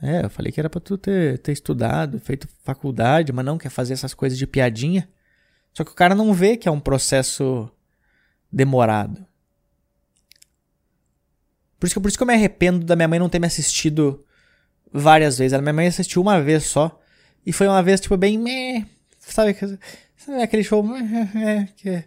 [0.00, 3.68] É, eu falei que era pra tu ter, ter estudado, feito faculdade, mas não quer
[3.68, 5.06] fazer essas coisas de piadinha.
[5.78, 7.70] Só que o cara não vê que é um processo
[8.50, 9.24] demorado.
[11.78, 13.46] Por isso, que, por isso que eu me arrependo da minha mãe não ter me
[13.46, 14.26] assistido
[14.92, 15.52] várias vezes.
[15.52, 17.00] A minha mãe assistiu uma vez só.
[17.46, 18.36] E foi uma vez, tipo, bem.
[18.36, 18.86] Meh,
[19.20, 19.54] sabe,
[20.16, 20.84] sabe aquele show.
[21.36, 22.04] É, que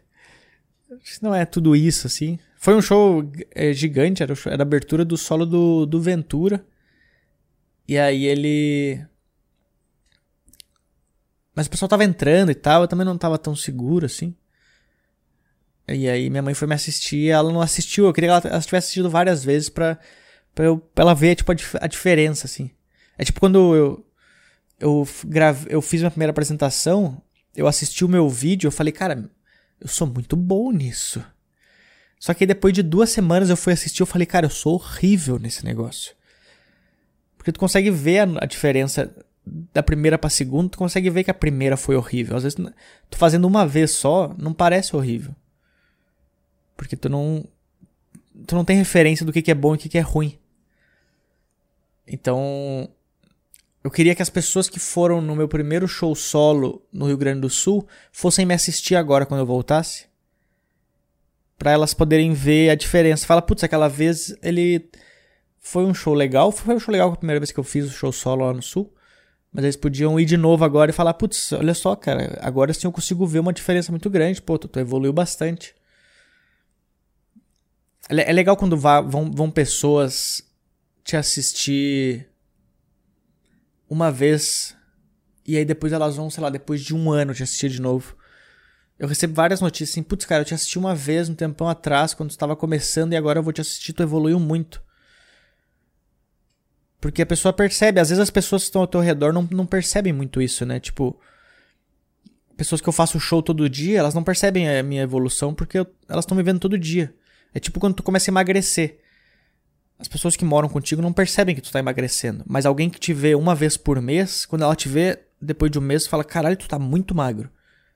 [1.21, 2.37] não é tudo isso, assim.
[2.57, 3.23] Foi um show
[3.55, 6.65] é, gigante, era, show, era a abertura do solo do, do Ventura.
[7.87, 9.01] E aí ele
[11.55, 14.35] mas o pessoal tava entrando e tal, eu também não tava tão seguro assim.
[15.87, 18.61] E aí minha mãe foi me assistir, ela não assistiu, eu queria que ela, ela
[18.61, 19.97] tivesse assistido várias vezes pra,
[20.55, 22.71] pra, eu, pra ela ver, tipo, a, a, diferença, assim.
[23.17, 24.05] É tipo quando eu,
[24.79, 25.07] eu,
[25.69, 27.21] eu fiz minha primeira apresentação,
[27.55, 29.29] eu assisti o meu vídeo, eu falei, cara,
[29.79, 31.23] eu sou muito bom nisso.
[32.19, 35.39] Só que depois de duas semanas eu fui assistir, eu falei, cara, eu sou horrível
[35.39, 36.13] nesse negócio.
[37.35, 39.13] Porque tu consegue ver a, a diferença
[39.45, 42.37] da primeira pra segunda, tu consegue ver que a primeira foi horrível.
[42.37, 42.57] Às vezes,
[43.09, 45.35] tu fazendo uma vez só, não parece horrível.
[46.75, 47.45] Porque tu não.
[48.47, 50.37] Tu não tem referência do que, que é bom e o que, que é ruim.
[52.07, 52.89] Então.
[53.83, 57.41] Eu queria que as pessoas que foram no meu primeiro show solo no Rio Grande
[57.41, 60.05] do Sul fossem me assistir agora quando eu voltasse.
[61.57, 63.25] para elas poderem ver a diferença.
[63.25, 64.87] Fala, putz, aquela vez ele.
[65.59, 66.51] Foi um show legal.
[66.51, 68.61] Foi um show legal a primeira vez que eu fiz o show solo lá no
[68.61, 68.93] Sul.
[69.51, 72.87] Mas eles podiam ir de novo agora e falar, putz, olha só, cara, agora sim
[72.87, 75.75] eu consigo ver uma diferença muito grande, pô, tu, tu evoluiu bastante.
[78.09, 80.41] É, é legal quando vá, vão, vão pessoas
[81.03, 82.29] te assistir
[83.89, 84.75] uma vez
[85.45, 88.15] e aí depois elas vão, sei lá, depois de um ano te assistir de novo.
[88.97, 92.13] Eu recebo várias notícias assim, putz, cara, eu te assisti uma vez um tempão atrás,
[92.13, 94.81] quando tu estava começando, e agora eu vou te assistir, tu evoluiu muito.
[97.01, 99.65] Porque a pessoa percebe, às vezes as pessoas que estão ao teu redor não, não
[99.65, 100.79] percebem muito isso, né?
[100.79, 101.19] Tipo,
[102.55, 105.87] pessoas que eu faço show todo dia, elas não percebem a minha evolução porque eu,
[106.07, 107.11] elas estão me vendo todo dia.
[107.55, 108.99] É tipo quando tu começa a emagrecer.
[109.97, 112.43] As pessoas que moram contigo não percebem que tu tá emagrecendo.
[112.47, 115.79] Mas alguém que te vê uma vez por mês, quando ela te vê depois de
[115.79, 117.49] um mês, fala: caralho, tu tá muito magro.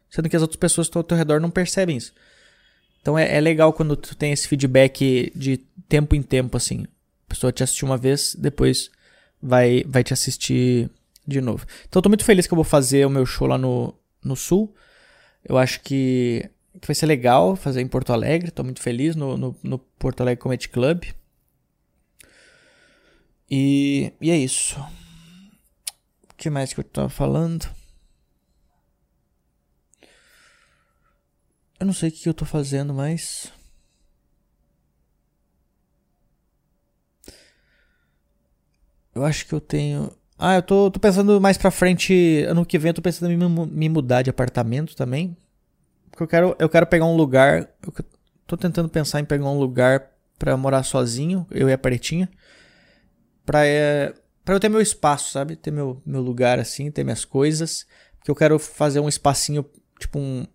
[0.09, 2.11] Sendo que as outras pessoas que estão ao teu redor não percebem isso.
[3.01, 6.87] Então é, é legal quando tu tem esse feedback de tempo em tempo, assim.
[7.35, 8.89] Pessoa te assistiu uma vez, depois
[9.41, 10.89] vai, vai te assistir
[11.27, 11.65] de novo.
[11.87, 13.93] Então eu tô muito feliz que eu vou fazer o meu show lá no,
[14.23, 14.73] no Sul.
[15.43, 18.51] Eu acho que, que vai ser legal fazer em Porto Alegre.
[18.51, 21.03] Tô muito feliz no, no, no Porto Alegre Comedy Club.
[23.51, 24.79] E, e é isso.
[26.31, 27.69] O que mais que eu tava falando?
[31.77, 33.51] Eu não sei o que eu tô fazendo, mas.
[39.25, 40.11] Acho que eu tenho.
[40.37, 42.43] Ah, eu tô, tô pensando mais pra frente.
[42.47, 45.35] Ano que vem eu tô pensando em me, me mudar de apartamento também.
[46.11, 47.69] Porque eu quero, eu quero pegar um lugar.
[47.81, 48.05] Eu
[48.47, 52.29] tô tentando pensar em pegar um lugar pra morar sozinho, eu e a Pretinha.
[53.45, 55.55] Pra, é, pra eu ter meu espaço, sabe?
[55.55, 57.85] Ter meu, meu lugar assim, ter minhas coisas.
[58.23, 59.65] que eu quero fazer um espacinho,
[59.99, 60.45] tipo um.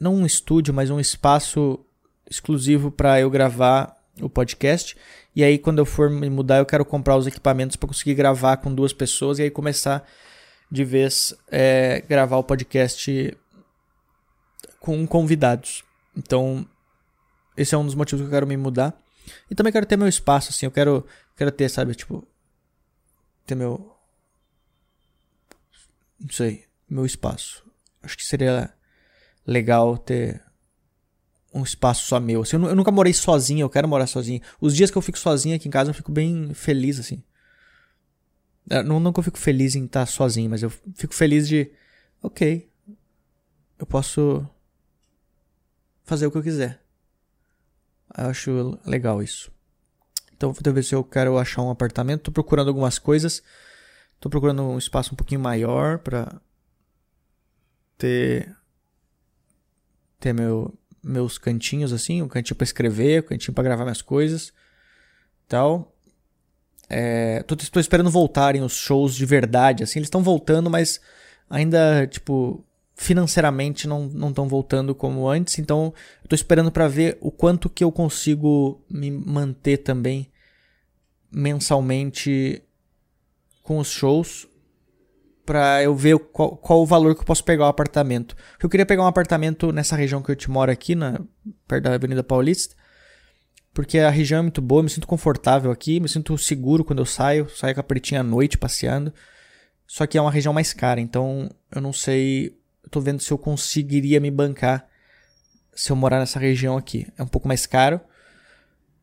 [0.00, 1.84] Não um estúdio, mas um espaço
[2.30, 4.96] exclusivo para eu gravar o podcast.
[5.38, 8.56] E aí, quando eu for me mudar, eu quero comprar os equipamentos para conseguir gravar
[8.56, 10.04] com duas pessoas e aí começar
[10.68, 13.38] de vez é, gravar o podcast
[14.80, 15.84] com convidados.
[16.16, 16.68] Então,
[17.56, 19.00] esse é um dos motivos que eu quero me mudar.
[19.48, 20.66] E também quero ter meu espaço, assim.
[20.66, 22.26] Eu quero, quero ter, sabe, tipo.
[23.46, 23.96] Ter meu.
[26.18, 26.64] Não sei.
[26.90, 27.64] Meu espaço.
[28.02, 28.74] Acho que seria
[29.46, 30.42] legal ter
[31.52, 32.42] um espaço só meu.
[32.42, 34.40] Assim, eu, eu, nunca morei sozinho, eu quero morar sozinho.
[34.60, 37.22] Os dias que eu fico sozinho aqui em casa, eu fico bem feliz, assim.
[38.70, 41.70] É, não, não que eu fico feliz em estar sozinho, mas eu fico feliz de.
[42.22, 42.68] Ok.
[43.78, 44.46] Eu posso
[46.04, 46.82] fazer o que eu quiser.
[48.16, 49.50] Eu acho legal isso.
[50.36, 52.22] Então vou ver se eu quero achar um apartamento.
[52.24, 53.42] Tô procurando algumas coisas.
[54.20, 56.40] Tô procurando um espaço um pouquinho maior para
[57.96, 58.54] ter
[60.20, 64.52] ter meu, meus cantinhos assim, um cantinho para escrever, um cantinho para gravar minhas coisas,
[65.46, 65.94] tal.
[66.88, 71.00] É, tô, tô esperando voltarem os shows de verdade, assim, eles estão voltando, mas
[71.48, 75.94] ainda tipo financeiramente não estão voltando como antes, então
[76.28, 80.28] tô esperando para ver o quanto que eu consigo me manter também
[81.30, 82.60] mensalmente
[83.62, 84.48] com os shows
[85.48, 88.36] para eu ver qual, qual, o valor que eu posso pegar o apartamento.
[88.62, 91.18] Eu queria pegar um apartamento nessa região que eu te moro aqui, na,
[91.66, 92.76] perto da Avenida Paulista,
[93.72, 97.06] porque a região é muito boa, me sinto confortável aqui, me sinto seguro quando eu
[97.06, 99.10] saio, saio com a pretinha à noite passeando.
[99.86, 103.30] Só que é uma região mais cara, então eu não sei eu tô vendo se
[103.30, 104.86] eu conseguiria me bancar
[105.74, 107.06] se eu morar nessa região aqui.
[107.16, 107.98] É um pouco mais caro.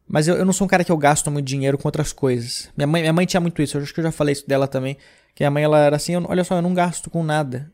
[0.08, 2.70] Mas eu, eu não sou um cara que eu gasto muito dinheiro com outras coisas.
[2.78, 3.78] Minha mãe, minha mãe tinha muito isso.
[3.78, 4.98] Eu acho que eu já falei isso dela também.
[5.34, 7.72] Que a mãe ela era assim: eu, olha só, eu não gasto com nada.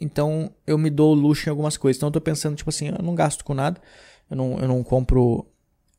[0.00, 1.98] Então eu me dou luxo em algumas coisas.
[1.98, 3.80] Então eu tô pensando, tipo assim, eu não gasto com nada.
[4.28, 5.46] Eu não, eu não compro.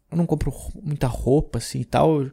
[0.10, 2.24] Eu não compro muita roupa assim e tal.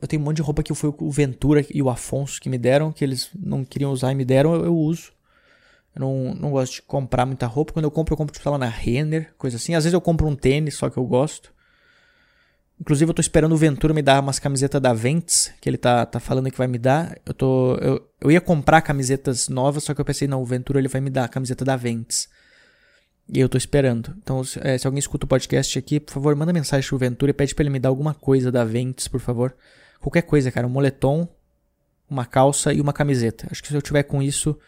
[0.00, 2.56] Eu tenho um monte de roupa que foi o Ventura e o Afonso que me
[2.56, 5.12] deram, que eles não queriam usar e me deram, eu, eu uso.
[5.96, 7.72] Eu não, não gosto de comprar muita roupa.
[7.72, 9.74] Quando eu compro, eu compro, tipo, lá na Renner, coisa assim.
[9.74, 11.53] Às vezes eu compro um tênis, só que eu gosto.
[12.80, 16.04] Inclusive, eu tô esperando o Ventura me dar umas camisetas da Ventes, que ele tá,
[16.04, 17.16] tá falando que vai me dar.
[17.24, 17.76] Eu tô.
[17.76, 21.00] Eu, eu ia comprar camisetas novas, só que eu pensei, não, o Ventura ele vai
[21.00, 22.28] me dar a camiseta da Ventes.
[23.28, 24.14] E eu tô esperando.
[24.22, 27.30] Então, se, é, se alguém escuta o podcast aqui, por favor, manda mensagem pro Ventura
[27.30, 29.54] e pede pra ele me dar alguma coisa da Ventes, por favor.
[30.00, 30.66] Qualquer coisa, cara.
[30.66, 31.28] Um moletom,
[32.10, 33.46] uma calça e uma camiseta.
[33.50, 34.58] Acho que se eu tiver com isso,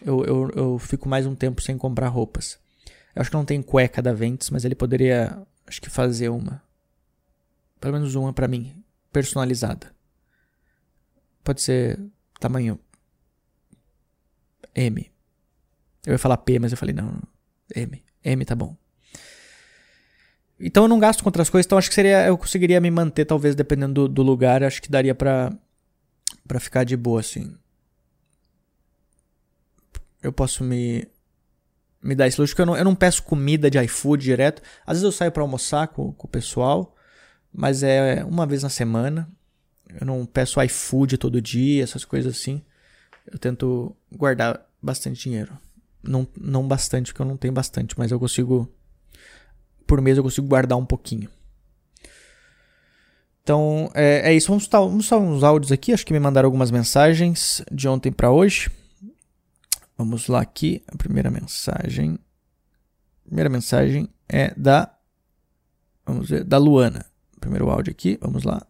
[0.00, 2.58] eu, eu, eu fico mais um tempo sem comprar roupas.
[3.14, 6.62] Eu acho que não tem cueca da Ventes, mas ele poderia, acho que fazer uma.
[7.80, 9.94] Pelo menos uma para mim, personalizada.
[11.44, 11.98] Pode ser
[12.40, 12.78] tamanho
[14.74, 15.10] M.
[16.06, 17.20] Eu ia falar P, mas eu falei não,
[17.74, 18.02] M.
[18.24, 18.76] M tá bom.
[20.60, 23.24] Então eu não gasto com outras coisas, então acho que seria eu conseguiria me manter
[23.24, 25.56] talvez dependendo do, do lugar, acho que daria para
[26.46, 27.56] para ficar de boa assim
[30.22, 31.06] eu posso me
[32.00, 34.62] me dar esse luxo, porque eu não, eu não peço comida de iFood direto.
[34.86, 36.94] Às vezes eu saio para almoçar com, com o pessoal,
[37.52, 39.28] mas é uma vez na semana.
[40.00, 42.62] Eu não peço iFood todo dia, essas coisas assim.
[43.26, 45.56] Eu tento guardar bastante dinheiro.
[46.02, 48.68] Não, não bastante, porque eu não tenho bastante, mas eu consigo.
[49.86, 51.30] Por mês eu consigo guardar um pouquinho.
[53.42, 54.48] Então é, é isso.
[54.48, 55.92] Vamos estar vamos uns áudios aqui.
[55.92, 58.70] Acho que me mandaram algumas mensagens de ontem para hoje.
[59.96, 62.18] Vamos lá aqui, a primeira mensagem.
[63.24, 64.94] A primeira mensagem é da
[66.06, 67.06] vamos ver, da Luana.
[67.38, 68.60] Primeiro áudio aqui, vamos lá.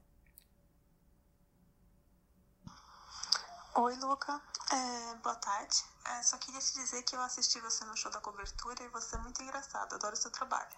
[3.76, 4.40] Oi, Luca.
[4.72, 5.76] É, boa tarde.
[6.06, 9.16] É, só queria te dizer que eu assisti você no show da cobertura e você
[9.16, 9.94] é muito engraçado.
[9.94, 10.68] Adoro o seu trabalho.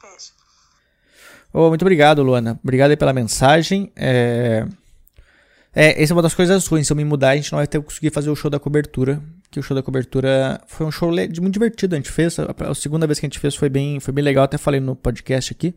[0.00, 0.32] Beijo.
[1.52, 2.58] Oh, muito obrigado, Luana.
[2.62, 3.92] Obrigado aí pela mensagem.
[3.94, 4.66] É...
[5.74, 6.86] É, essa é uma das coisas ruins.
[6.86, 9.22] Se eu me mudar, a gente não vai ter conseguir fazer o show da cobertura.
[9.50, 11.94] Que o show da cobertura foi um show muito divertido.
[11.94, 12.38] A gente fez.
[12.38, 14.44] A, a segunda vez que a gente fez foi bem, foi bem legal.
[14.44, 15.76] Até falei no podcast aqui.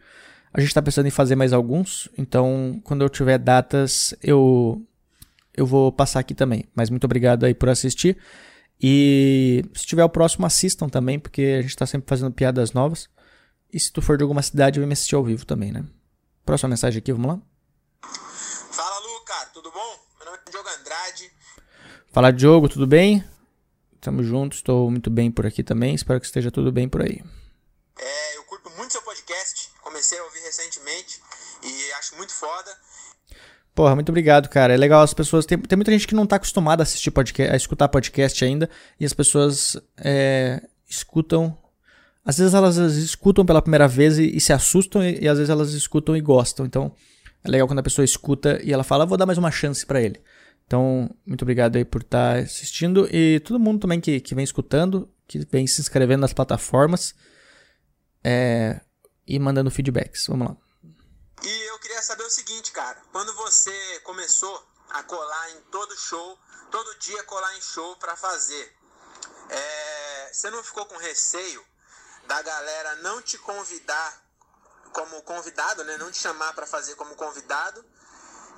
[0.54, 2.10] A gente tá pensando em fazer mais alguns.
[2.18, 4.86] Então, quando eu tiver datas, eu
[5.54, 6.66] eu vou passar aqui também.
[6.74, 8.18] Mas muito obrigado aí por assistir.
[8.82, 13.10] E se tiver o próximo, assistam também, porque a gente tá sempre fazendo piadas novas.
[13.72, 15.86] E se tu for de alguma cidade, vem me assistir ao vivo também, né?
[16.46, 17.42] Próxima mensagem aqui, vamos lá.
[20.80, 21.32] Andrade.
[22.12, 23.24] Fala, Diogo, tudo bem?
[23.96, 25.94] Estamos juntos, estou muito bem por aqui também.
[25.94, 27.22] Espero que esteja tudo bem por aí.
[28.00, 29.70] É, eu curto muito seu podcast.
[30.00, 31.20] Comecei a ouvir recentemente
[31.62, 32.72] e acho muito foda.
[33.76, 34.74] Porra, muito obrigado, cara.
[34.74, 35.46] É legal as pessoas.
[35.46, 38.70] Tem, tem muita gente que não tá acostumada a assistir podcast, a escutar podcast ainda.
[38.98, 41.58] E as pessoas é, escutam.
[42.24, 45.50] Às vezes elas escutam pela primeira vez e, e se assustam, e, e, às vezes
[45.50, 46.66] elas escutam e gostam.
[46.66, 46.96] Então,
[47.44, 50.02] é legal quando a pessoa escuta e ela fala, vou dar mais uma chance para
[50.02, 50.22] ele.
[50.66, 53.06] Então, muito obrigado aí por estar tá assistindo.
[53.14, 57.14] E todo mundo também que, que vem escutando, que vem se inscrevendo nas plataformas.
[58.24, 58.80] É,
[59.30, 60.26] e mandando feedbacks.
[60.28, 60.58] Vamos lá.
[61.44, 63.00] E eu queria saber o seguinte, cara.
[63.12, 66.38] Quando você começou a colar em todo show,
[66.72, 68.76] todo dia colar em show para fazer,
[69.50, 71.64] é, você não ficou com receio
[72.26, 74.26] da galera não te convidar
[74.92, 75.98] como convidado, né?
[75.98, 77.86] Não te chamar para fazer como convidado.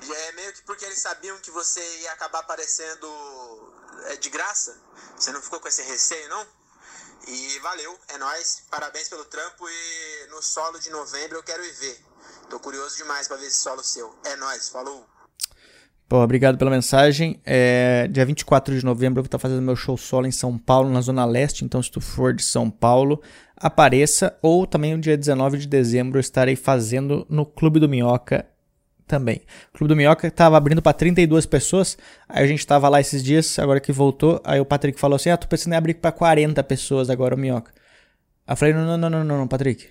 [0.02, 3.74] É meio que porque eles sabiam que você ia acabar aparecendo
[4.06, 4.82] é, de graça.
[5.18, 6.61] Você não ficou com esse receio, não?
[7.28, 8.64] E valeu, é nós.
[8.70, 12.00] Parabéns pelo trampo e no solo de novembro eu quero ir ver.
[12.50, 14.14] Tô curioso demais para ver esse solo seu.
[14.26, 15.06] É nós, falou.
[16.10, 17.42] Pô, obrigado pela mensagem.
[17.46, 20.90] É, dia 24 de novembro eu vou estar fazendo meu show solo em São Paulo,
[20.90, 21.64] na Zona Leste.
[21.64, 23.22] Então, se tu for de São Paulo,
[23.56, 24.38] apareça.
[24.42, 28.46] Ou também no dia 19 de dezembro eu estarei fazendo no Clube do Minhoca
[29.12, 29.42] também.
[29.74, 31.98] O Clube do Minhoca estava abrindo para 32 pessoas.
[32.30, 34.42] Aí a gente estava lá esses dias, agora que voltou.
[34.44, 37.38] Aí o Patrick falou assim: Ah, tô pensando em abrir para 40 pessoas agora o
[37.38, 37.72] Minhoca.
[38.48, 39.86] Aí eu falei: Não, não, não, não, não, Patrick.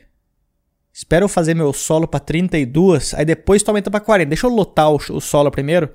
[0.92, 4.28] Espera eu fazer meu solo para 32, aí depois tu aumenta para 40.
[4.28, 5.90] Deixa eu lotar o, o, solo primeiro.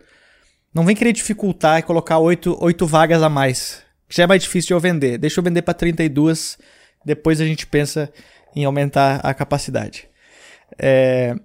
[0.74, 3.82] Não vem querer dificultar e colocar 8, 8 vagas a mais.
[4.08, 5.18] Já é mais difícil de eu vender.
[5.18, 6.58] Deixa eu vender para 32,
[7.04, 8.12] depois a gente pensa
[8.56, 10.08] em aumentar a capacidade.
[10.78, 11.36] É...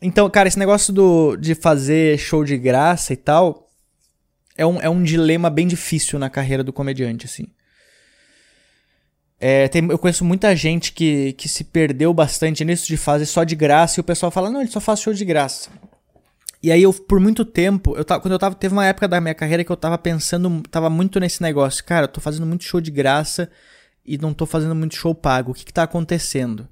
[0.00, 3.70] Então, cara, esse negócio do, de fazer show de graça e tal
[4.56, 7.46] é um, é um dilema bem difícil na carreira do comediante, assim.
[9.38, 13.44] É, tem, eu conheço muita gente que, que se perdeu bastante nisso de fazer só
[13.44, 15.68] de graça e o pessoal fala, não, ele só faz show de graça.
[16.62, 19.20] E aí eu, por muito tempo, eu tava, quando eu tava, teve uma época da
[19.20, 22.64] minha carreira que eu tava pensando, tava muito nesse negócio, cara, eu tô fazendo muito
[22.64, 23.50] show de graça
[24.04, 26.66] e não tô fazendo muito show pago, o que que tá acontecendo?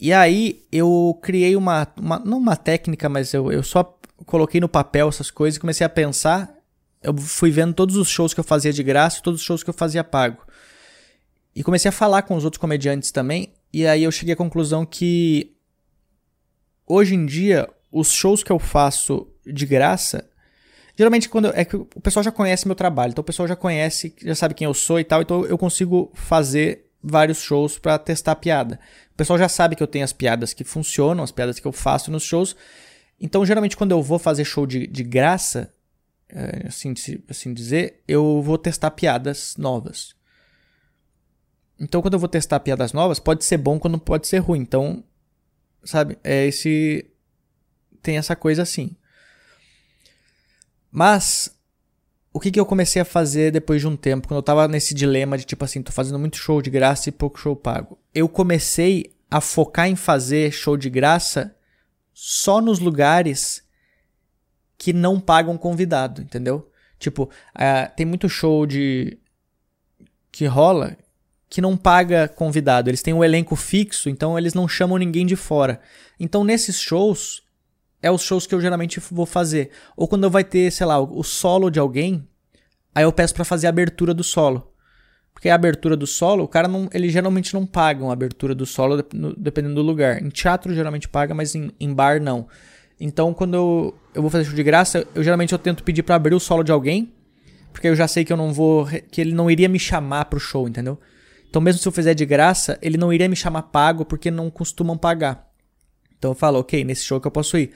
[0.00, 3.84] E aí eu criei uma, uma não uma técnica, mas eu, eu só
[4.24, 6.56] coloquei no papel essas coisas e comecei a pensar,
[7.02, 9.62] eu fui vendo todos os shows que eu fazia de graça e todos os shows
[9.62, 10.42] que eu fazia pago.
[11.54, 13.52] E comecei a falar com os outros comediantes também.
[13.70, 15.54] E aí eu cheguei à conclusão que
[16.86, 20.28] hoje em dia os shows que eu faço de graça,
[20.96, 23.56] geralmente quando eu, é que o pessoal já conhece meu trabalho, então o pessoal já
[23.56, 27.98] conhece, já sabe quem eu sou e tal, então eu consigo fazer vários shows para
[27.98, 28.78] testar piada.
[29.20, 32.10] Pessoal já sabe que eu tenho as piadas que funcionam, as piadas que eu faço
[32.10, 32.56] nos shows.
[33.20, 35.74] Então, geralmente, quando eu vou fazer show de, de graça,
[36.26, 36.94] é, assim,
[37.28, 40.14] assim dizer, eu vou testar piadas novas.
[41.78, 44.60] Então, quando eu vou testar piadas novas, pode ser bom quando pode ser ruim.
[44.60, 45.04] Então,
[45.84, 47.04] sabe, é esse
[48.00, 48.96] tem essa coisa assim.
[50.90, 51.54] Mas
[52.32, 54.94] o que, que eu comecei a fazer depois de um tempo, quando eu tava nesse
[54.94, 57.98] dilema de tipo assim, tô fazendo muito show de graça e pouco show pago.
[58.14, 61.54] Eu comecei a focar em fazer show de graça
[62.12, 63.64] só nos lugares
[64.78, 66.70] que não pagam convidado, entendeu?
[66.98, 69.18] Tipo, uh, tem muito show de
[70.30, 70.96] que rola
[71.48, 72.88] que não paga convidado.
[72.88, 75.80] Eles têm um elenco fixo, então eles não chamam ninguém de fora.
[76.18, 77.42] Então nesses shows
[78.02, 79.70] é os shows que eu geralmente vou fazer.
[79.96, 82.26] Ou quando vai ter, sei lá, o solo de alguém,
[82.94, 84.72] aí eu peço para fazer a abertura do solo.
[85.32, 88.66] Porque a abertura do solo, o cara não, ele geralmente não paga a abertura do
[88.66, 89.02] solo
[89.36, 90.22] dependendo do lugar.
[90.22, 92.46] Em teatro geralmente paga, mas em, em bar não.
[92.98, 96.16] Então quando eu, eu vou fazer show de graça, eu geralmente eu tento pedir para
[96.16, 97.12] abrir o solo de alguém,
[97.72, 100.40] porque eu já sei que eu não vou que ele não iria me chamar pro
[100.40, 100.98] show, entendeu?
[101.50, 104.48] Então, mesmo se eu fizer de graça, ele não iria me chamar pago porque não
[104.48, 105.49] costumam pagar.
[106.20, 107.72] Então eu falo, ok, nesse show que eu posso ir.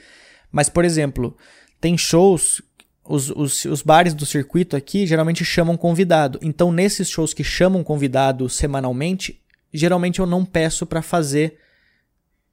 [0.51, 1.35] Mas, por exemplo,
[1.81, 2.61] tem shows,
[3.03, 6.37] os, os, os bares do circuito aqui geralmente chamam convidado.
[6.43, 9.41] Então, nesses shows que chamam convidado semanalmente,
[9.73, 11.57] geralmente eu não peço para fazer.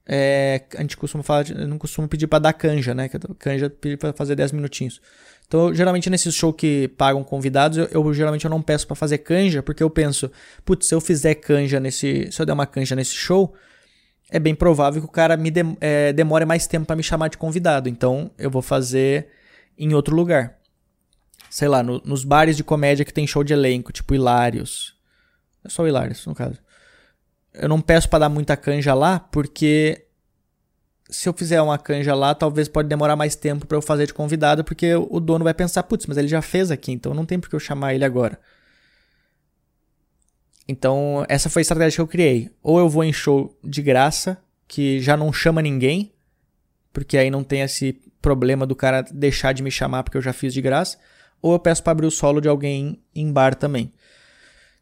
[0.05, 3.07] É, a gente costuma falar, eu não costumo pedir para dar canja, né?
[3.37, 4.99] Canja pedir para fazer 10 minutinhos.
[5.47, 9.19] Então, geralmente nesses shows que pagam convidados, eu, eu geralmente eu não peço para fazer
[9.19, 10.31] canja, porque eu penso,
[10.65, 13.53] putz, se eu fizer canja nesse, se eu der uma canja nesse show,
[14.33, 17.27] é bem provável que o cara me de, é, demore mais tempo para me chamar
[17.27, 17.87] de convidado.
[17.87, 19.27] Então, eu vou fazer
[19.77, 20.57] em outro lugar.
[21.51, 24.95] Sei lá, no, nos bares de comédia que tem show de elenco, tipo Hilários.
[25.63, 26.57] É só o Hilários, no caso.
[27.53, 30.07] Eu não peço para dar muita canja lá, porque
[31.11, 34.15] se eu fizer uma canja lá, talvez pode demorar mais tempo para eu fazer de
[34.15, 37.39] convidado, porque o dono vai pensar, putz, mas ele já fez aqui, então não tem
[37.39, 38.39] por que eu chamar ele agora.
[40.67, 42.49] Então, essa foi a estratégia que eu criei.
[42.61, 44.37] Ou eu vou em show de graça,
[44.67, 46.11] que já não chama ninguém,
[46.91, 50.31] porque aí não tem esse problema do cara deixar de me chamar porque eu já
[50.31, 50.97] fiz de graça,
[51.41, 53.91] ou eu peço para abrir o solo de alguém em bar também.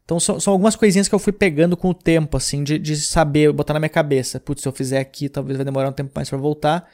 [0.05, 2.95] Então são, são, algumas coisinhas que eu fui pegando com o tempo, assim, de, de
[2.97, 4.39] saber, botar na minha cabeça.
[4.39, 6.87] Putz, se eu fizer aqui, talvez vai demorar um tempo mais para voltar.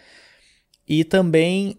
[0.87, 1.77] E também,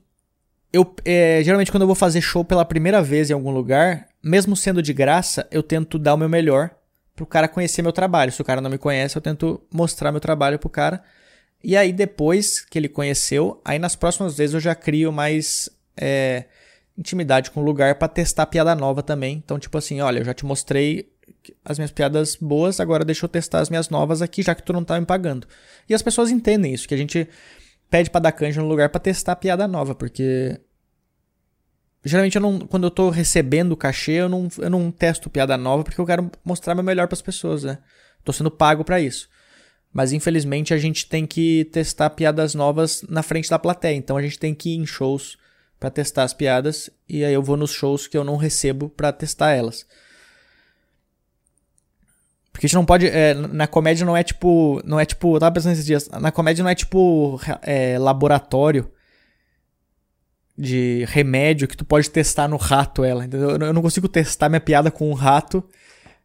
[0.73, 4.55] eu é, geralmente quando eu vou fazer show pela primeira vez em algum lugar, mesmo
[4.57, 6.78] sendo de graça, eu tento dar o meu melhor
[7.19, 8.33] pro cara conhecer meu trabalho.
[8.33, 11.03] Se o cara não me conhece, eu tento mostrar meu trabalho pro cara.
[11.63, 16.45] E aí, depois que ele conheceu, aí nas próximas vezes eu já crio mais é,
[16.97, 19.43] intimidade com o lugar para testar piada nova também.
[19.45, 21.13] Então, tipo assim, olha, eu já te mostrei
[21.65, 24.73] as minhas piadas boas, agora deixa eu testar as minhas novas aqui, já que tu
[24.73, 25.47] não tá me pagando.
[25.89, 27.29] E as pessoas entendem isso, que a gente
[27.91, 30.61] pede pra dar canja no lugar para testar piada nova, porque.
[32.09, 35.57] Geralmente eu não, quando eu tô recebendo o cachê, eu não, eu não testo piada
[35.57, 37.79] nova porque eu quero mostrar meu melhor para as pessoas, né?
[38.25, 39.29] Tô sendo pago para isso.
[39.93, 43.95] Mas infelizmente a gente tem que testar piadas novas na frente da plateia.
[43.95, 45.39] Então a gente tem que ir em shows
[45.79, 49.13] para testar as piadas e aí eu vou nos shows que eu não recebo para
[49.13, 49.87] testar elas.
[52.53, 53.07] Porque a gente não pode.
[53.07, 54.83] É, na comédia não é tipo.
[54.85, 55.37] Não é tipo.
[55.37, 56.09] Eu tava pensando esses dias.
[56.09, 58.91] Na comédia não é tipo é, laboratório
[60.59, 63.25] de remédio que tu pode testar no rato ela.
[63.25, 63.51] Entendeu?
[63.51, 65.63] Eu não consigo testar minha piada com um rato.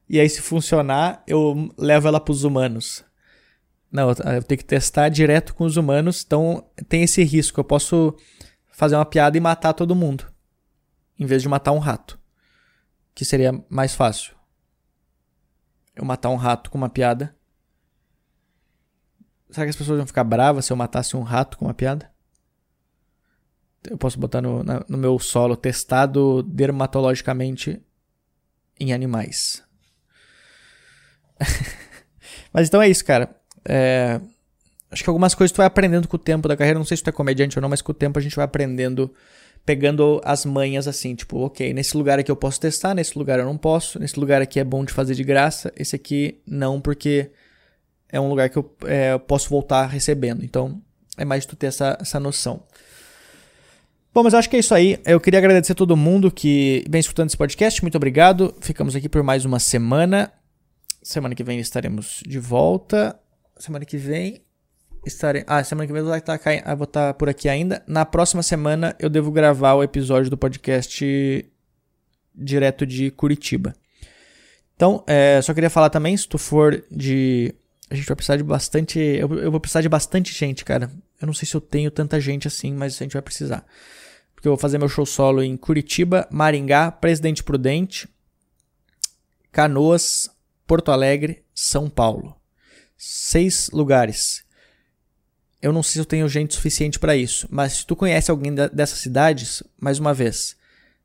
[0.10, 3.06] E aí, se funcionar, eu levo ela pros humanos.
[3.92, 6.24] Não, eu tenho que testar direto com os humanos.
[6.26, 7.60] Então tem esse risco.
[7.60, 8.16] Eu posso
[8.72, 10.26] fazer uma piada e matar todo mundo.
[11.20, 12.20] Em vez de matar um rato.
[13.14, 14.34] Que seria mais fácil
[15.96, 17.36] eu matar um rato com uma piada?
[19.50, 22.12] Será que as pessoas vão ficar bravas se eu matasse um rato com uma piada?
[23.90, 27.82] Eu posso botar no, na, no meu solo testado dermatologicamente
[28.80, 29.64] em animais.
[32.54, 33.36] Mas então é isso, cara.
[33.66, 34.20] É,
[34.92, 36.80] acho que algumas coisas tu vai aprendendo com o tempo da carreira.
[36.80, 38.46] Não sei se tu é comediante ou não, mas com o tempo a gente vai
[38.46, 39.14] aprendendo
[39.66, 43.46] pegando as manhas assim, tipo, ok, nesse lugar aqui eu posso testar, nesse lugar eu
[43.46, 47.32] não posso, nesse lugar aqui é bom de fazer de graça, esse aqui não, porque
[48.10, 50.44] é um lugar que eu, é, eu posso voltar recebendo.
[50.44, 50.82] Então,
[51.18, 52.64] é mais tu ter essa, essa noção.
[54.14, 55.00] Bom, mas eu acho que é isso aí.
[55.06, 57.82] Eu queria agradecer a todo mundo que vem escutando esse podcast.
[57.82, 58.54] Muito obrigado.
[58.62, 60.32] Ficamos aqui por mais uma semana.
[61.02, 63.20] Semana que vem estaremos de volta.
[63.58, 64.44] Semana que vem
[65.04, 65.44] estarei.
[65.48, 67.84] Ah, semana que vem eu vou estar, eu vou estar por aqui ainda.
[67.88, 71.52] Na próxima semana eu devo gravar o episódio do podcast
[72.36, 73.74] direto de Curitiba.
[74.76, 77.52] Então, é, só queria falar também, se tu for de.
[77.90, 79.00] A gente vai precisar de bastante.
[79.00, 80.92] Eu, eu vou precisar de bastante gente, cara.
[81.20, 83.66] Eu não sei se eu tenho tanta gente assim, mas a gente vai precisar.
[84.44, 88.10] Porque eu vou fazer meu show solo em Curitiba, Maringá, Presidente Prudente,
[89.54, 90.30] Canoas,
[90.68, 92.36] Porto Alegre, São Paulo.
[92.98, 94.44] Seis lugares.
[95.62, 98.54] Eu não sei se eu tenho gente suficiente para isso, mas se tu conhece alguém
[98.54, 100.58] dessas cidades, mais uma vez,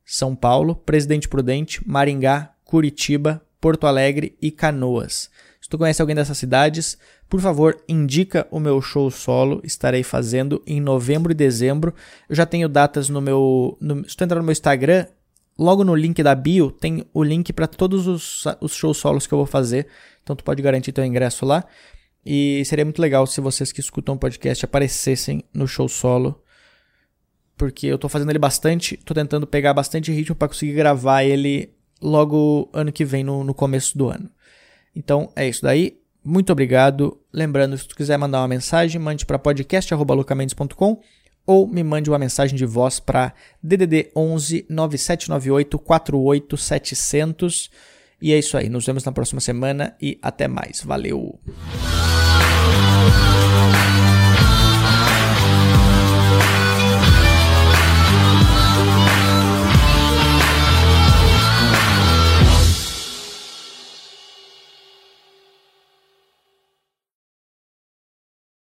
[0.03, 5.29] São Paulo, Presidente Prudente, Maringá, Curitiba, Porto Alegre e Canoas.
[5.61, 6.97] Se tu conhece alguém dessas cidades,
[7.29, 9.61] por favor, indica o meu show solo.
[9.63, 11.93] Estarei fazendo em novembro e dezembro.
[12.27, 13.77] Eu já tenho datas no meu.
[13.79, 15.05] No, se tu entrar no meu Instagram,
[15.57, 19.33] logo no link da bio tem o link para todos os, os shows solos que
[19.33, 19.87] eu vou fazer.
[20.23, 21.63] Então tu pode garantir teu ingresso lá.
[22.25, 26.41] E seria muito legal se vocês que escutam o podcast aparecessem no show solo.
[27.57, 31.73] Porque eu tô fazendo ele bastante, tô tentando pegar bastante ritmo para conseguir gravar ele
[32.01, 34.29] logo ano que vem, no, no começo do ano.
[34.95, 35.97] Então é isso daí.
[36.23, 37.19] Muito obrigado.
[37.31, 40.99] Lembrando, se tu quiser mandar uma mensagem, mande para podcast@lucamendes.com
[41.45, 43.33] ou me mande uma mensagem de voz para
[43.63, 47.71] DDD 11 9798 48700.
[48.21, 48.69] E é isso aí.
[48.69, 50.83] Nos vemos na próxima semana e até mais.
[50.83, 51.39] Valeu!